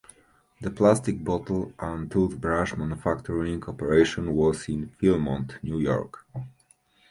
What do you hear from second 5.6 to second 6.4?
New York.